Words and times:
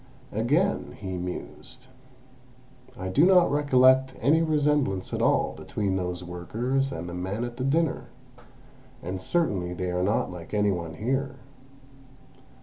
"Again," 0.31 0.97
he 0.97 1.15
mused, 1.15 1.85
"I 2.97 3.07
do 3.09 3.23
not 3.23 3.51
recollect 3.51 4.15
any 4.19 4.41
resemblance 4.41 5.13
at 5.13 5.21
all 5.21 5.53
between 5.55 5.95
those 5.95 6.23
workers 6.23 6.91
and 6.91 7.07
the 7.07 7.13
men 7.13 7.43
at 7.43 7.57
the 7.57 7.63
dinner, 7.63 8.05
and 9.03 9.21
certainly 9.21 9.75
they 9.75 9.91
are 9.91 10.01
not 10.01 10.31
like 10.31 10.55
any 10.55 10.71
one 10.71 10.95
here. 10.95 11.35